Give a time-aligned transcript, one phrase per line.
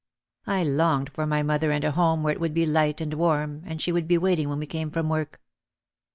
[0.47, 3.61] I longed for my mother and a home where it would be light and warm
[3.67, 5.39] and she would be waiting when we came from work.